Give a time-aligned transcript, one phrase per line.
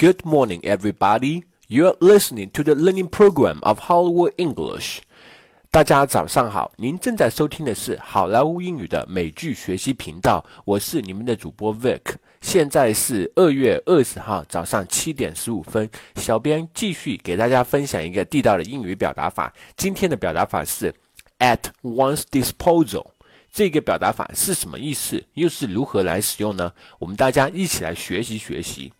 [0.00, 1.44] Good morning, everybody.
[1.68, 5.00] You are listening to the learning program of Hollywood English.
[5.70, 12.00] 大家早上好，您正在收听的是好莱坞英语的美剧学习频道，我是你们的主播 Vic。
[12.40, 15.86] 现在是二月二十号早上七点十五分，
[16.16, 19.52] 小编继续给大家分享一个地道的英语表达法。
[19.76, 20.94] 今天的表达法是
[21.40, 23.04] at one's disposal。
[23.52, 25.22] 这个表达法是什么意思？
[25.34, 26.72] 又是如何来使用呢？
[26.98, 28.90] 我们大家一起来学习学习。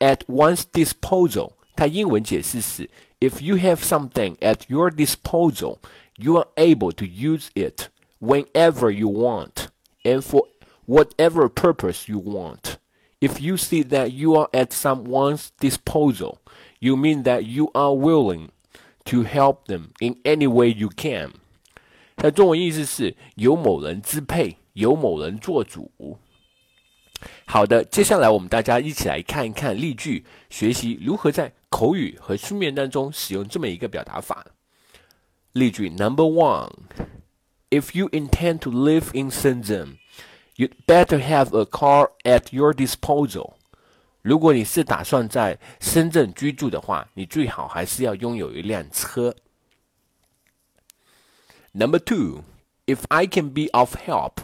[0.00, 2.90] at one's disposal，它英文解释是
[3.20, 5.78] if you have something at your disposal,
[6.16, 7.88] you are able to use it
[8.20, 9.68] whenever you want
[10.04, 10.48] and for
[10.86, 12.78] whatever purpose you want.
[13.20, 16.38] If you see that you are at someone's disposal,
[16.80, 18.50] you mean that you are willing
[19.04, 21.34] to help them in any way you can.
[27.52, 34.46] 好的，接下来我们大家一起来看一看例句，学习如何在口语和书面当中使用这么一个表达法。
[35.50, 36.70] 例句 Number one,
[37.68, 39.96] if you intend to live in Shenzhen,
[40.54, 43.54] you'd better have a car at your disposal.
[44.22, 49.34] 如果你是打算在深圳居住的话，你最好还是要拥有一辆车。
[51.72, 52.44] Number two,
[52.86, 54.34] if I can be of help,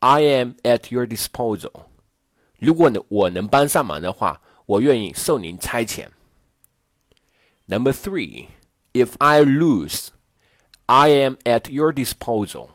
[0.00, 1.86] I am at your disposal.
[2.64, 6.08] 如果我能帮上忙的话，我愿意受您差遣。
[7.66, 8.46] Number three,
[8.94, 10.08] if I lose,
[10.86, 12.70] I am at your disposal.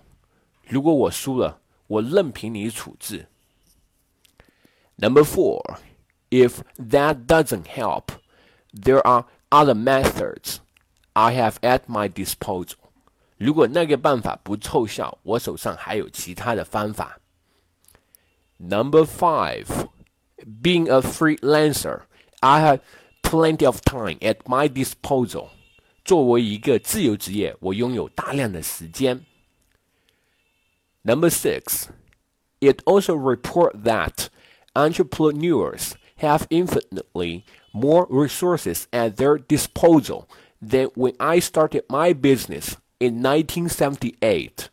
[0.67, 3.25] 如果我输了，我任凭你处置。
[4.97, 5.79] Number four,
[6.29, 8.09] if that doesn't help,
[8.71, 10.57] there are other methods
[11.13, 12.75] I have at my disposal.
[13.37, 17.19] 如果那个办法不凑效，我手上还有其他的方法。
[18.59, 19.87] Number five,
[20.61, 22.01] being a freelancer,
[22.41, 22.81] I have
[23.23, 25.51] plenty of time at my disposal.
[26.03, 29.25] 作为一个自由职业，我拥有大量的时间。
[31.03, 31.87] Number six,
[32.59, 34.27] it also report that
[34.73, 40.25] entrepreneurs have infinitely more resources at their disposal
[40.61, 44.69] than when I started my business in 1978.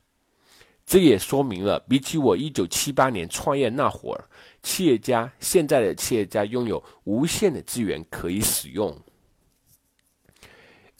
[0.86, 4.24] 这也说明了，比起我1978年创业那会儿，
[4.62, 8.96] 企业家现在的企业家拥有无限的资源可以使用。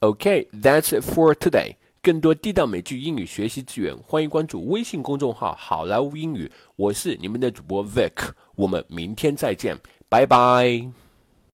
[0.01, 1.77] OK，that's it for today。
[2.03, 6.51] 更多地道美剧英语学习资源，欢迎关注微信公众号“好莱坞英语”。
[6.77, 9.77] 我是你们的主播 Vic，我们明天再见，
[10.09, 11.06] 拜拜。